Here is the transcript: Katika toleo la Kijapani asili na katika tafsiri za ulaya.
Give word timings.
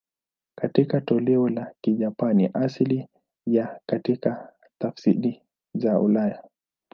Katika 0.55 1.01
toleo 1.01 1.49
la 1.49 1.71
Kijapani 1.81 2.49
asili 2.53 3.07
na 3.45 3.79
katika 3.85 4.53
tafsiri 4.79 5.41
za 5.73 5.99
ulaya. 5.99 6.43